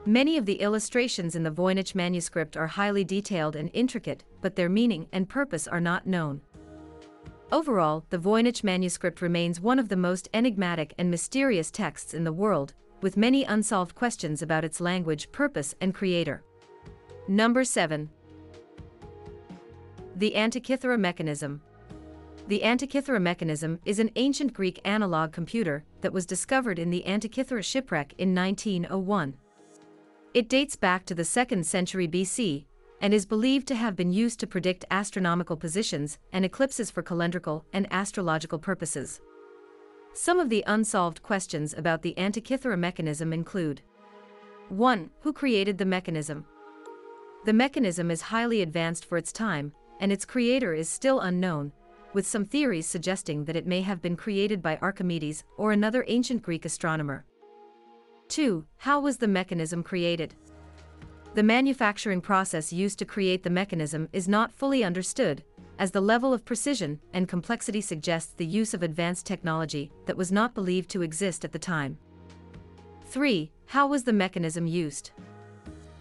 Many 0.06 0.36
of 0.36 0.46
the 0.46 0.60
illustrations 0.60 1.34
in 1.34 1.42
the 1.42 1.50
Voynich 1.50 1.96
manuscript 1.96 2.56
are 2.56 2.68
highly 2.68 3.02
detailed 3.02 3.56
and 3.56 3.68
intricate, 3.72 4.22
but 4.40 4.54
their 4.54 4.68
meaning 4.68 5.08
and 5.12 5.28
purpose 5.28 5.66
are 5.66 5.80
not 5.80 6.06
known. 6.06 6.40
Overall, 7.50 8.04
the 8.10 8.18
Voynich 8.18 8.62
manuscript 8.62 9.20
remains 9.20 9.60
one 9.60 9.80
of 9.80 9.88
the 9.88 9.96
most 9.96 10.28
enigmatic 10.32 10.94
and 10.98 11.10
mysterious 11.10 11.72
texts 11.72 12.14
in 12.14 12.22
the 12.22 12.32
world, 12.32 12.74
with 13.02 13.16
many 13.16 13.44
unsolved 13.44 13.94
questions 13.94 14.40
about 14.40 14.64
its 14.64 14.80
language, 14.80 15.30
purpose, 15.32 15.74
and 15.80 15.94
creator. 15.94 16.42
Number 17.28 17.64
7. 17.64 18.08
The 20.16 20.32
Antikythera 20.36 20.98
mechanism. 20.98 21.60
The 22.48 22.60
Antikythera 22.60 23.20
mechanism 23.20 23.78
is 23.84 23.98
an 23.98 24.10
ancient 24.16 24.52
Greek 24.52 24.80
analog 24.84 25.32
computer 25.32 25.84
that 26.00 26.12
was 26.12 26.26
discovered 26.26 26.78
in 26.78 26.90
the 26.90 27.04
Antikythera 27.06 27.62
shipwreck 27.62 28.14
in 28.18 28.34
1901. 28.34 29.34
It 30.34 30.48
dates 30.48 30.76
back 30.76 31.04
to 31.06 31.14
the 31.14 31.22
2nd 31.22 31.64
century 31.64 32.08
BC 32.08 32.64
and 33.00 33.12
is 33.12 33.26
believed 33.26 33.66
to 33.68 33.74
have 33.74 33.96
been 33.96 34.12
used 34.12 34.40
to 34.40 34.46
predict 34.46 34.84
astronomical 34.90 35.56
positions 35.56 36.18
and 36.32 36.44
eclipses 36.44 36.90
for 36.90 37.02
calendrical 37.02 37.64
and 37.72 37.86
astrological 37.92 38.58
purposes. 38.58 39.20
Some 40.14 40.38
of 40.38 40.50
the 40.50 40.62
unsolved 40.66 41.22
questions 41.22 41.72
about 41.72 42.02
the 42.02 42.14
Antikythera 42.18 42.78
mechanism 42.78 43.32
include 43.32 43.80
1. 44.68 45.10
Who 45.20 45.32
created 45.32 45.78
the 45.78 45.86
mechanism? 45.86 46.44
The 47.44 47.52
mechanism 47.52 48.10
is 48.10 48.20
highly 48.20 48.60
advanced 48.60 49.06
for 49.06 49.16
its 49.16 49.32
time, 49.32 49.72
and 50.00 50.12
its 50.12 50.24
creator 50.24 50.74
is 50.74 50.88
still 50.88 51.20
unknown, 51.20 51.72
with 52.12 52.26
some 52.26 52.44
theories 52.44 52.86
suggesting 52.86 53.46
that 53.46 53.56
it 53.56 53.66
may 53.66 53.80
have 53.80 54.02
been 54.02 54.16
created 54.16 54.62
by 54.62 54.76
Archimedes 54.82 55.44
or 55.56 55.72
another 55.72 56.04
ancient 56.08 56.42
Greek 56.42 56.66
astronomer. 56.66 57.24
2. 58.28 58.66
How 58.76 59.00
was 59.00 59.16
the 59.16 59.28
mechanism 59.28 59.82
created? 59.82 60.34
The 61.34 61.42
manufacturing 61.42 62.20
process 62.20 62.70
used 62.70 62.98
to 62.98 63.06
create 63.06 63.42
the 63.42 63.50
mechanism 63.50 64.08
is 64.12 64.28
not 64.28 64.52
fully 64.52 64.84
understood, 64.84 65.42
as 65.78 65.90
the 65.90 66.00
level 66.00 66.32
of 66.32 66.44
precision 66.44 67.00
and 67.12 67.28
complexity 67.28 67.80
suggests 67.80 68.32
the 68.32 68.46
use 68.46 68.74
of 68.74 68.82
advanced 68.82 69.26
technology 69.26 69.90
that 70.06 70.16
was 70.16 70.30
not 70.30 70.54
believed 70.54 70.90
to 70.90 71.02
exist 71.02 71.44
at 71.44 71.52
the 71.52 71.58
time. 71.58 71.98
3. 73.06 73.50
How 73.66 73.86
was 73.86 74.04
the 74.04 74.12
mechanism 74.12 74.66
used? 74.66 75.10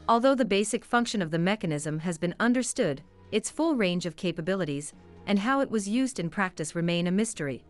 Although 0.08 0.36
the 0.36 0.46
basic 0.46 0.84
function 0.84 1.22
of 1.22 1.32
the 1.32 1.40
mechanism 1.40 2.00
has 2.00 2.18
been 2.18 2.36
understood, 2.40 3.02
its 3.32 3.50
full 3.50 3.76
range 3.76 4.06
of 4.06 4.16
capabilities, 4.16 4.94
and 5.26 5.40
how 5.40 5.62
it 5.62 5.72
was 5.72 5.88
used 5.88 6.20
in 6.20 6.30
practice 6.30 6.76
remain 6.76 7.08
a 7.08 7.12
mystery. 7.12 7.64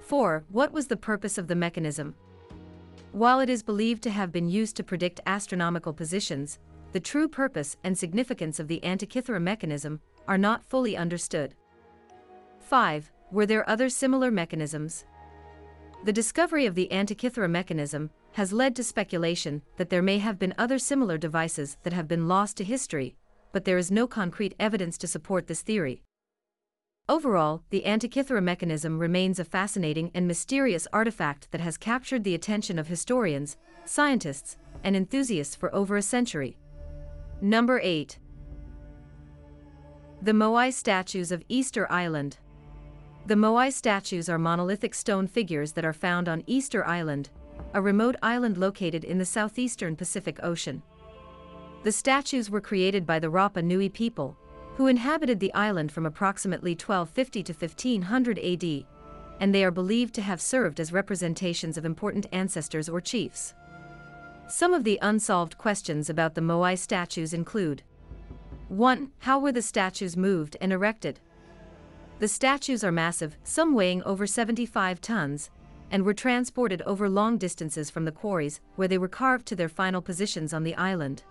4. 0.00 0.44
What 0.48 0.72
was 0.72 0.86
the 0.86 0.96
purpose 0.96 1.38
of 1.38 1.48
the 1.48 1.54
mechanism? 1.54 2.14
While 3.12 3.40
it 3.40 3.48
is 3.48 3.62
believed 3.62 4.02
to 4.04 4.10
have 4.10 4.32
been 4.32 4.48
used 4.48 4.76
to 4.76 4.82
predict 4.82 5.20
astronomical 5.26 5.92
positions, 5.92 6.58
the 6.92 7.00
true 7.00 7.28
purpose 7.28 7.76
and 7.84 7.96
significance 7.96 8.58
of 8.58 8.68
the 8.68 8.80
Antikythera 8.82 9.40
mechanism 9.40 10.00
are 10.26 10.38
not 10.38 10.64
fully 10.64 10.96
understood. 10.96 11.54
5. 12.60 13.12
Were 13.30 13.46
there 13.46 13.68
other 13.68 13.88
similar 13.88 14.30
mechanisms? 14.30 15.04
The 16.04 16.12
discovery 16.12 16.66
of 16.66 16.74
the 16.74 16.88
Antikythera 16.90 17.48
mechanism 17.50 18.10
has 18.32 18.52
led 18.52 18.76
to 18.76 18.84
speculation 18.84 19.62
that 19.76 19.90
there 19.90 20.02
may 20.02 20.18
have 20.18 20.38
been 20.38 20.54
other 20.58 20.78
similar 20.78 21.16
devices 21.16 21.76
that 21.82 21.92
have 21.92 22.08
been 22.08 22.28
lost 22.28 22.56
to 22.58 22.64
history, 22.64 23.16
but 23.52 23.64
there 23.64 23.78
is 23.78 23.90
no 23.90 24.06
concrete 24.06 24.54
evidence 24.58 24.98
to 24.98 25.06
support 25.06 25.46
this 25.46 25.62
theory. 25.62 26.02
Overall, 27.08 27.62
the 27.70 27.82
Antikythera 27.86 28.42
mechanism 28.42 28.98
remains 28.98 29.38
a 29.38 29.44
fascinating 29.44 30.10
and 30.14 30.26
mysterious 30.26 30.88
artifact 30.92 31.50
that 31.50 31.60
has 31.60 31.76
captured 31.76 32.24
the 32.24 32.34
attention 32.34 32.78
of 32.78 32.88
historians, 32.88 33.56
scientists, 33.84 34.56
and 34.82 34.96
enthusiasts 34.96 35.54
for 35.54 35.74
over 35.74 35.96
a 35.96 36.02
century. 36.02 36.56
Number 37.40 37.78
8. 37.82 38.18
The 40.24 40.32
Moai 40.32 40.72
statues 40.72 41.30
of 41.30 41.44
Easter 41.50 41.86
Island. 41.92 42.38
The 43.26 43.34
Moai 43.34 43.70
statues 43.70 44.30
are 44.30 44.38
monolithic 44.38 44.94
stone 44.94 45.26
figures 45.26 45.72
that 45.72 45.84
are 45.84 45.92
found 45.92 46.30
on 46.30 46.44
Easter 46.46 46.82
Island, 46.86 47.28
a 47.74 47.82
remote 47.82 48.16
island 48.22 48.56
located 48.56 49.04
in 49.04 49.18
the 49.18 49.26
southeastern 49.26 49.96
Pacific 49.96 50.40
Ocean. 50.42 50.82
The 51.82 51.92
statues 51.92 52.48
were 52.48 52.62
created 52.62 53.04
by 53.04 53.18
the 53.18 53.30
Rapa 53.30 53.62
Nui 53.62 53.90
people, 53.90 54.34
who 54.76 54.86
inhabited 54.86 55.40
the 55.40 55.52
island 55.52 55.92
from 55.92 56.06
approximately 56.06 56.72
1250 56.72 57.42
to 57.42 57.52
1500 57.52 58.38
AD, 58.38 58.86
and 59.40 59.54
they 59.54 59.62
are 59.62 59.70
believed 59.70 60.14
to 60.14 60.22
have 60.22 60.40
served 60.40 60.80
as 60.80 60.90
representations 60.90 61.76
of 61.76 61.84
important 61.84 62.24
ancestors 62.32 62.88
or 62.88 63.02
chiefs. 63.02 63.52
Some 64.48 64.72
of 64.72 64.84
the 64.84 64.98
unsolved 65.02 65.58
questions 65.58 66.08
about 66.08 66.34
the 66.34 66.40
Moai 66.40 66.78
statues 66.78 67.34
include 67.34 67.82
1. 68.68 69.10
How 69.18 69.38
were 69.38 69.52
the 69.52 69.62
statues 69.62 70.16
moved 70.16 70.56
and 70.60 70.72
erected? 70.72 71.20
The 72.18 72.28
statues 72.28 72.82
are 72.82 72.92
massive, 72.92 73.36
some 73.44 73.74
weighing 73.74 74.02
over 74.04 74.26
75 74.26 75.00
tons, 75.00 75.50
and 75.90 76.04
were 76.04 76.14
transported 76.14 76.80
over 76.82 77.08
long 77.08 77.36
distances 77.36 77.90
from 77.90 78.04
the 78.04 78.12
quarries 78.12 78.60
where 78.76 78.88
they 78.88 78.98
were 78.98 79.08
carved 79.08 79.46
to 79.46 79.56
their 79.56 79.68
final 79.68 80.00
positions 80.00 80.54
on 80.54 80.64
the 80.64 80.74
island. 80.76 81.24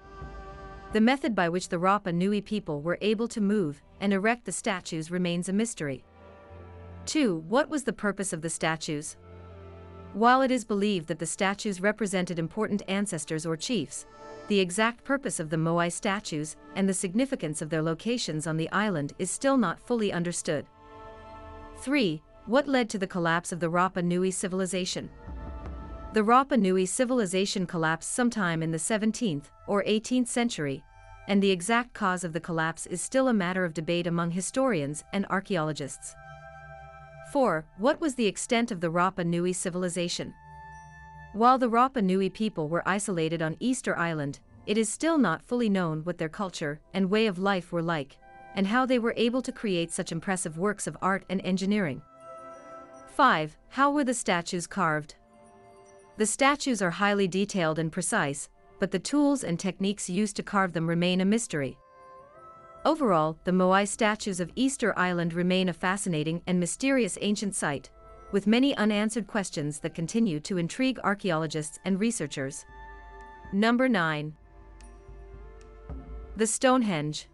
The 0.91 1.01
method 1.01 1.33
by 1.33 1.49
which 1.49 1.69
the 1.69 1.79
Rapa 1.79 2.13
Nui 2.13 2.41
people 2.41 2.81
were 2.81 2.99
able 3.01 3.27
to 3.29 3.41
move 3.41 3.81
and 3.99 4.13
erect 4.13 4.45
the 4.45 4.51
statues 4.51 5.09
remains 5.09 5.49
a 5.49 5.53
mystery. 5.53 6.03
2. 7.07 7.45
What 7.47 7.69
was 7.69 7.83
the 7.83 7.93
purpose 7.93 8.31
of 8.31 8.41
the 8.41 8.49
statues? 8.49 9.17
While 10.13 10.43
it 10.43 10.51
is 10.51 10.63
believed 10.63 11.07
that 11.07 11.17
the 11.17 11.25
statues 11.25 11.81
represented 11.81 12.37
important 12.37 12.83
ancestors 12.87 13.47
or 13.47 13.57
chiefs, 13.57 14.05
the 14.47 14.59
exact 14.59 15.03
purpose 15.03 15.39
of 15.39 15.49
the 15.49 15.57
Moai 15.57 15.91
statues 15.91 16.55
and 16.75 16.87
the 16.87 16.93
significance 16.93 17.63
of 17.63 17.71
their 17.71 17.81
locations 17.81 18.45
on 18.45 18.57
the 18.57 18.71
island 18.71 19.13
is 19.17 19.31
still 19.31 19.57
not 19.57 19.79
fully 19.79 20.13
understood. 20.13 20.67
3. 21.77 22.21
What 22.45 22.67
led 22.67 22.89
to 22.91 22.99
the 22.99 23.07
collapse 23.07 23.51
of 23.51 23.59
the 23.59 23.71
Rapa 23.71 24.03
Nui 24.03 24.29
civilization? 24.29 25.09
The 26.13 26.23
Rapa 26.23 26.59
Nui 26.59 26.85
civilization 26.85 27.65
collapsed 27.65 28.11
sometime 28.11 28.61
in 28.61 28.69
the 28.69 28.77
17th 28.77 29.45
or 29.65 29.83
18th 29.85 30.27
century, 30.27 30.83
and 31.27 31.41
the 31.41 31.49
exact 31.49 31.93
cause 31.93 32.23
of 32.23 32.33
the 32.33 32.39
collapse 32.39 32.85
is 32.85 33.01
still 33.01 33.29
a 33.29 33.33
matter 33.33 33.65
of 33.65 33.73
debate 33.73 34.05
among 34.05 34.29
historians 34.29 35.03
and 35.11 35.25
archaeologists. 35.31 36.13
4. 37.33 37.65
What 37.79 37.99
was 37.99 38.13
the 38.13 38.27
extent 38.27 38.69
of 38.69 38.79
the 38.79 38.91
Rapa 38.91 39.25
Nui 39.25 39.53
civilization? 39.53 40.35
While 41.33 41.57
the 41.57 41.67
Rapa 41.67 42.03
Nui 42.03 42.29
people 42.29 42.69
were 42.69 42.87
isolated 42.87 43.41
on 43.41 43.57
Easter 43.59 43.97
Island, 43.97 44.39
it 44.67 44.77
is 44.77 44.87
still 44.87 45.17
not 45.17 45.41
fully 45.41 45.67
known 45.67 46.03
what 46.03 46.19
their 46.19 46.29
culture 46.29 46.79
and 46.93 47.09
way 47.09 47.25
of 47.25 47.39
life 47.39 47.71
were 47.71 47.81
like, 47.81 48.17
and 48.53 48.67
how 48.67 48.85
they 48.85 48.99
were 48.99 49.15
able 49.17 49.41
to 49.41 49.51
create 49.51 49.91
such 49.91 50.11
impressive 50.11 50.59
works 50.59 50.85
of 50.85 50.95
art 51.01 51.25
and 51.27 51.41
engineering. 51.43 52.03
5. 53.15 53.57
How 53.69 53.89
were 53.89 54.03
the 54.03 54.13
statues 54.13 54.67
carved? 54.67 55.15
The 56.17 56.27
statues 56.27 56.83
are 56.83 56.91
highly 56.91 57.27
detailed 57.27 57.79
and 57.79 57.91
precise, 57.91 58.47
but 58.77 58.91
the 58.91 58.99
tools 58.99 59.43
and 59.43 59.59
techniques 59.59 60.07
used 60.07 60.35
to 60.35 60.43
carve 60.43 60.73
them 60.73 60.85
remain 60.85 61.19
a 61.19 61.25
mystery. 61.25 61.79
Overall, 62.85 63.37
the 63.45 63.51
Moai 63.51 63.87
statues 63.87 64.41
of 64.41 64.51
Easter 64.55 64.97
Island 64.99 65.33
remain 65.33 65.69
a 65.69 65.73
fascinating 65.73 66.41
and 66.45 66.59
mysterious 66.59 67.17
ancient 67.21 67.55
site, 67.55 67.89
with 68.33 68.45
many 68.45 68.75
unanswered 68.75 69.25
questions 69.25 69.79
that 69.79 69.95
continue 69.95 70.39
to 70.41 70.57
intrigue 70.57 70.99
archaeologists 71.03 71.79
and 71.85 71.97
researchers. 71.97 72.65
Number 73.53 73.87
9. 73.87 74.33
The 76.35 76.47
Stonehenge. 76.47 77.29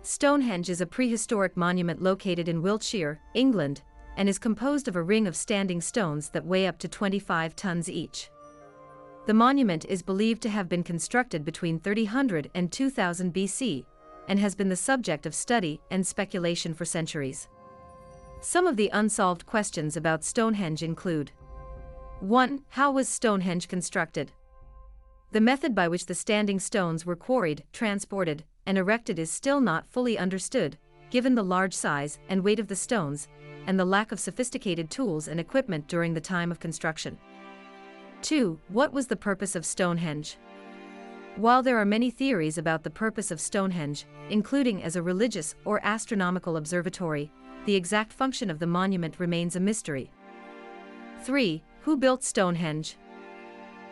Stonehenge 0.00 0.70
is 0.70 0.80
a 0.80 0.86
prehistoric 0.86 1.54
monument 1.54 2.00
located 2.00 2.48
in 2.48 2.62
Wiltshire, 2.62 3.20
England, 3.34 3.82
and 4.16 4.26
is 4.26 4.38
composed 4.38 4.88
of 4.88 4.96
a 4.96 5.02
ring 5.02 5.26
of 5.26 5.36
standing 5.36 5.80
stones 5.82 6.30
that 6.30 6.46
weigh 6.46 6.66
up 6.66 6.78
to 6.78 6.88
25 6.88 7.54
tons 7.56 7.90
each. 7.90 8.30
The 9.26 9.34
monument 9.34 9.84
is 9.84 10.02
believed 10.02 10.42
to 10.42 10.48
have 10.48 10.68
been 10.68 10.82
constructed 10.82 11.44
between 11.44 11.78
300 11.78 12.50
and 12.54 12.72
2000 12.72 13.34
BC, 13.34 13.84
and 14.28 14.38
has 14.38 14.54
been 14.54 14.68
the 14.68 14.76
subject 14.76 15.26
of 15.26 15.34
study 15.34 15.80
and 15.90 16.06
speculation 16.06 16.74
for 16.74 16.84
centuries. 16.84 17.48
Some 18.40 18.66
of 18.66 18.76
the 18.76 18.90
unsolved 18.92 19.46
questions 19.46 19.96
about 19.96 20.24
Stonehenge 20.24 20.82
include 20.82 21.30
1. 22.20 22.62
How 22.70 22.90
was 22.92 23.08
Stonehenge 23.08 23.68
constructed? 23.68 24.32
The 25.32 25.40
method 25.40 25.74
by 25.74 25.88
which 25.88 26.06
the 26.06 26.14
standing 26.14 26.60
stones 26.60 27.06
were 27.06 27.16
quarried, 27.16 27.64
transported, 27.72 28.44
and 28.66 28.78
erected 28.78 29.18
is 29.18 29.30
still 29.30 29.60
not 29.60 29.88
fully 29.88 30.18
understood, 30.18 30.76
given 31.10 31.34
the 31.34 31.42
large 31.42 31.74
size 31.74 32.18
and 32.28 32.44
weight 32.44 32.60
of 32.60 32.68
the 32.68 32.76
stones, 32.76 33.28
and 33.66 33.78
the 33.78 33.84
lack 33.84 34.12
of 34.12 34.20
sophisticated 34.20 34.90
tools 34.90 35.28
and 35.28 35.40
equipment 35.40 35.88
during 35.88 36.14
the 36.14 36.20
time 36.20 36.50
of 36.50 36.60
construction. 36.60 37.18
2. 38.22 38.58
What 38.68 38.92
was 38.92 39.08
the 39.08 39.16
purpose 39.16 39.56
of 39.56 39.66
Stonehenge? 39.66 40.36
While 41.36 41.62
there 41.62 41.78
are 41.78 41.86
many 41.86 42.10
theories 42.10 42.58
about 42.58 42.82
the 42.82 42.90
purpose 42.90 43.30
of 43.30 43.40
Stonehenge, 43.40 44.06
including 44.28 44.82
as 44.82 44.96
a 44.96 45.02
religious 45.02 45.54
or 45.64 45.80
astronomical 45.82 46.58
observatory, 46.58 47.32
the 47.64 47.74
exact 47.74 48.12
function 48.12 48.50
of 48.50 48.58
the 48.58 48.66
monument 48.66 49.18
remains 49.18 49.56
a 49.56 49.60
mystery. 49.60 50.10
3. 51.22 51.62
Who 51.82 51.96
built 51.96 52.22
Stonehenge? 52.22 52.98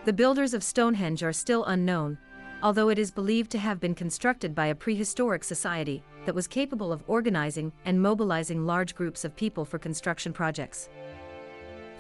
The 0.04 0.12
builders 0.12 0.52
of 0.52 0.62
Stonehenge 0.62 1.22
are 1.22 1.32
still 1.32 1.64
unknown, 1.64 2.18
although 2.62 2.90
it 2.90 2.98
is 2.98 3.10
believed 3.10 3.50
to 3.52 3.58
have 3.58 3.80
been 3.80 3.94
constructed 3.94 4.54
by 4.54 4.66
a 4.66 4.74
prehistoric 4.74 5.42
society, 5.42 6.02
that 6.26 6.34
was 6.34 6.46
capable 6.46 6.92
of 6.92 7.04
organizing 7.06 7.72
and 7.86 8.00
mobilizing 8.00 8.66
large 8.66 8.94
groups 8.94 9.24
of 9.24 9.34
people 9.34 9.64
for 9.64 9.78
construction 9.78 10.34
projects. 10.34 10.90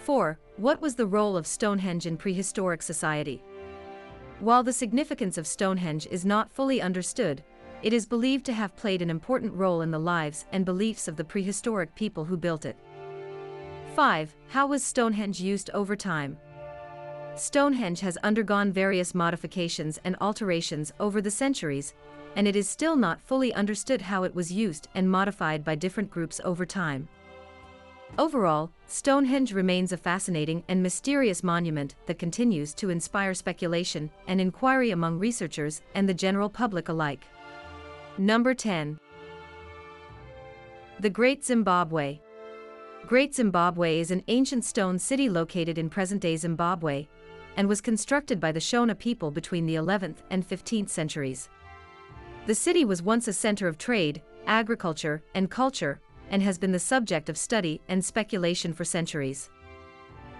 4. 0.02 0.38
What 0.56 0.82
was 0.82 0.94
the 0.94 1.06
role 1.06 1.36
of 1.36 1.46
Stonehenge 1.46 2.06
in 2.06 2.18
prehistoric 2.18 2.82
society? 2.82 3.42
While 4.40 4.62
the 4.62 4.72
significance 4.72 5.36
of 5.36 5.46
Stonehenge 5.46 6.06
is 6.10 6.24
not 6.24 6.50
fully 6.50 6.80
understood, 6.80 7.44
it 7.82 7.92
is 7.92 8.06
believed 8.06 8.46
to 8.46 8.54
have 8.54 8.74
played 8.74 9.02
an 9.02 9.10
important 9.10 9.52
role 9.52 9.82
in 9.82 9.90
the 9.90 9.98
lives 9.98 10.46
and 10.50 10.64
beliefs 10.64 11.08
of 11.08 11.16
the 11.16 11.24
prehistoric 11.24 11.94
people 11.94 12.24
who 12.24 12.38
built 12.38 12.64
it. 12.64 12.78
5. 13.94 14.34
How 14.48 14.66
was 14.66 14.82
Stonehenge 14.82 15.40
used 15.40 15.68
over 15.74 15.94
time? 15.94 16.38
Stonehenge 17.34 18.00
has 18.00 18.16
undergone 18.22 18.72
various 18.72 19.14
modifications 19.14 19.98
and 20.04 20.16
alterations 20.22 20.90
over 20.98 21.20
the 21.20 21.30
centuries, 21.30 21.92
and 22.34 22.48
it 22.48 22.56
is 22.56 22.68
still 22.68 22.96
not 22.96 23.20
fully 23.20 23.52
understood 23.52 24.00
how 24.00 24.22
it 24.22 24.34
was 24.34 24.50
used 24.50 24.88
and 24.94 25.10
modified 25.10 25.64
by 25.64 25.74
different 25.74 26.10
groups 26.10 26.40
over 26.44 26.64
time. 26.64 27.08
Overall, 28.18 28.70
Stonehenge 28.86 29.52
remains 29.52 29.92
a 29.92 29.96
fascinating 29.96 30.62
and 30.68 30.82
mysterious 30.82 31.42
monument 31.42 31.94
that 32.06 32.18
continues 32.18 32.74
to 32.74 32.90
inspire 32.90 33.34
speculation 33.34 34.10
and 34.26 34.40
inquiry 34.40 34.90
among 34.90 35.18
researchers 35.18 35.80
and 35.94 36.08
the 36.08 36.14
general 36.14 36.50
public 36.50 36.88
alike. 36.88 37.24
Number 38.18 38.52
10. 38.52 38.98
The 40.98 41.10
Great 41.10 41.44
Zimbabwe. 41.44 42.18
Great 43.06 43.34
Zimbabwe 43.34 44.00
is 44.00 44.10
an 44.10 44.22
ancient 44.28 44.64
stone 44.64 44.98
city 44.98 45.28
located 45.28 45.78
in 45.78 45.88
present-day 45.88 46.36
Zimbabwe 46.36 47.06
and 47.56 47.68
was 47.68 47.80
constructed 47.80 48.38
by 48.38 48.52
the 48.52 48.60
Shona 48.60 48.98
people 48.98 49.30
between 49.30 49.66
the 49.66 49.76
11th 49.76 50.16
and 50.30 50.46
15th 50.46 50.90
centuries. 50.90 51.48
The 52.46 52.54
city 52.54 52.84
was 52.84 53.02
once 53.02 53.28
a 53.28 53.32
center 53.32 53.68
of 53.68 53.78
trade, 53.78 54.20
agriculture, 54.46 55.22
and 55.34 55.50
culture, 55.50 56.00
and 56.30 56.42
has 56.42 56.58
been 56.58 56.72
the 56.72 56.78
subject 56.78 57.28
of 57.28 57.36
study 57.36 57.80
and 57.88 58.04
speculation 58.04 58.72
for 58.72 58.84
centuries. 58.84 59.50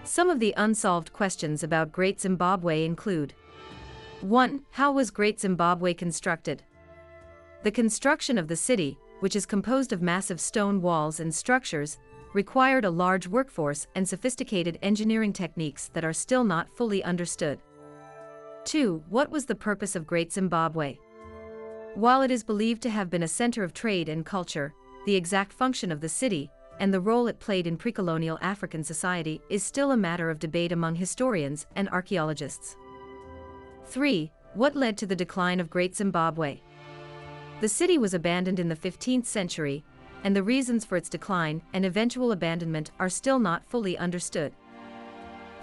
Some 0.03 0.29
of 0.29 0.39
the 0.39 0.53
unsolved 0.57 1.13
questions 1.13 1.63
about 1.63 1.91
Great 1.91 2.19
Zimbabwe 2.19 2.85
include 2.85 3.33
1. 4.21 4.61
How 4.71 4.91
was 4.91 5.11
Great 5.11 5.39
Zimbabwe 5.39 5.93
constructed? 5.93 6.63
The 7.63 7.71
construction 7.71 8.37
of 8.37 8.47
the 8.47 8.55
city, 8.55 8.97
which 9.19 9.35
is 9.35 9.45
composed 9.45 9.93
of 9.93 10.01
massive 10.01 10.41
stone 10.41 10.81
walls 10.81 11.19
and 11.19 11.33
structures, 11.33 11.99
required 12.33 12.85
a 12.85 12.89
large 12.89 13.27
workforce 13.27 13.87
and 13.93 14.07
sophisticated 14.07 14.79
engineering 14.81 15.33
techniques 15.33 15.89
that 15.93 16.05
are 16.05 16.13
still 16.13 16.43
not 16.43 16.75
fully 16.75 17.03
understood. 17.03 17.59
2. 18.65 19.03
What 19.09 19.29
was 19.29 19.45
the 19.45 19.55
purpose 19.55 19.95
of 19.95 20.07
Great 20.07 20.31
Zimbabwe? 20.31 20.97
While 21.95 22.21
it 22.21 22.31
is 22.31 22.43
believed 22.43 22.81
to 22.83 22.89
have 22.89 23.09
been 23.09 23.23
a 23.23 23.27
center 23.27 23.63
of 23.63 23.73
trade 23.73 24.07
and 24.07 24.25
culture, 24.25 24.73
the 25.05 25.15
exact 25.15 25.53
function 25.53 25.91
of 25.91 26.01
the 26.01 26.09
city, 26.09 26.49
and 26.79 26.93
the 26.93 27.01
role 27.01 27.27
it 27.27 27.39
played 27.39 27.67
in 27.67 27.77
pre-colonial 27.77 28.39
African 28.41 28.83
society 28.83 29.41
is 29.49 29.63
still 29.63 29.91
a 29.91 29.97
matter 29.97 30.29
of 30.29 30.39
debate 30.39 30.71
among 30.71 30.95
historians 30.95 31.67
and 31.75 31.89
archaeologists. 31.89 32.75
3. 33.85 34.31
What 34.53 34.75
led 34.75 34.97
to 34.97 35.05
the 35.05 35.15
decline 35.15 35.59
of 35.59 35.69
Great 35.69 35.95
Zimbabwe? 35.95 36.59
The 37.61 37.69
city 37.69 37.97
was 37.97 38.13
abandoned 38.13 38.59
in 38.59 38.69
the 38.69 38.75
15th 38.75 39.25
century, 39.25 39.83
and 40.23 40.35
the 40.35 40.43
reasons 40.43 40.85
for 40.85 40.97
its 40.97 41.09
decline 41.09 41.61
and 41.73 41.85
eventual 41.85 42.31
abandonment 42.31 42.91
are 42.99 43.09
still 43.09 43.39
not 43.39 43.65
fully 43.67 43.97
understood. 43.97 44.53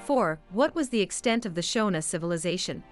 4. 0.04 0.40
What 0.50 0.74
was 0.74 0.88
the 0.88 1.00
extent 1.00 1.44
of 1.44 1.54
the 1.54 1.60
Shona 1.60 2.02
civilization? 2.02 2.82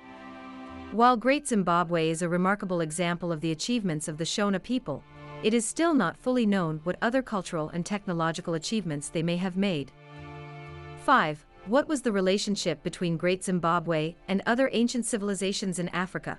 While 0.93 1.17
Great 1.17 1.49
Zimbabwe 1.49 2.11
is 2.11 2.23
a 2.23 2.29
remarkable 2.29 2.81
example 2.81 3.33
of 3.33 3.41
the 3.41 3.53
achievements 3.53 4.07
of 4.07 4.19
the 4.19 4.25
Shona 4.25 4.63
people, 4.63 5.03
it 5.43 5.55
is 5.55 5.65
still 5.65 5.95
not 5.95 6.17
fully 6.17 6.47
known 6.47 6.81
what 6.85 6.97
other 7.03 7.23
cultural 7.23 7.69
and 7.69 7.85
technological 7.85 8.55
achievements 8.55 9.09
they 9.09 9.23
may 9.23 9.37
have 9.37 9.57
made. 9.57 9.93
5. 11.05 11.45
What 11.67 11.89
was 11.89 12.03
the 12.03 12.13
relationship 12.13 12.83
between 12.83 13.17
Great 13.17 13.45
Zimbabwe 13.45 14.15
and 14.29 14.43
other 14.47 14.71
ancient 14.73 15.05
civilizations 15.05 15.79
in 15.79 15.89
Africa? 15.91 16.39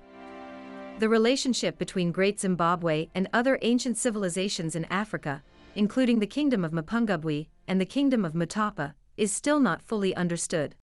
The 0.99 1.09
relationship 1.09 1.77
between 1.77 2.11
Great 2.11 2.39
Zimbabwe 2.39 3.07
and 3.13 3.29
other 3.33 3.59
ancient 3.61 3.97
civilizations 3.97 4.75
in 4.75 4.85
Africa, 4.85 5.43
including 5.75 6.19
the 6.19 6.27
Kingdom 6.27 6.65
of 6.65 6.71
Mapungubwe 6.71 7.47
and 7.67 7.79
the 7.79 7.85
Kingdom 7.85 8.25
of 8.25 8.33
Mutapa, 8.33 8.93
is 9.15 9.31
still 9.31 9.59
not 9.59 9.81
fully 9.81 10.15
understood. 10.15 10.75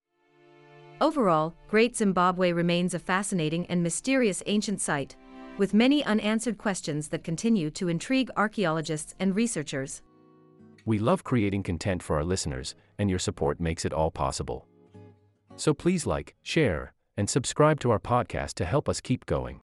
Overall, 1.00 1.54
Great 1.68 1.96
Zimbabwe 1.96 2.52
remains 2.52 2.94
a 2.94 2.98
fascinating 2.98 3.66
and 3.66 3.82
mysterious 3.82 4.42
ancient 4.46 4.80
site, 4.80 5.16
with 5.58 5.74
many 5.74 6.04
unanswered 6.04 6.58
questions 6.58 7.08
that 7.08 7.24
continue 7.24 7.70
to 7.70 7.88
intrigue 7.88 8.30
archaeologists 8.36 9.14
and 9.20 9.34
researchers. 9.34 10.02
We 10.84 10.98
love 10.98 11.24
creating 11.24 11.62
content 11.62 12.02
for 12.02 12.16
our 12.16 12.24
listeners, 12.24 12.74
and 12.98 13.08
your 13.08 13.18
support 13.18 13.60
makes 13.60 13.84
it 13.84 13.92
all 13.92 14.10
possible. 14.10 14.66
So 15.56 15.72
please 15.72 16.06
like, 16.06 16.34
share, 16.42 16.92
and 17.16 17.30
subscribe 17.30 17.80
to 17.80 17.90
our 17.90 18.00
podcast 18.00 18.54
to 18.54 18.64
help 18.64 18.88
us 18.88 19.00
keep 19.00 19.24
going. 19.26 19.60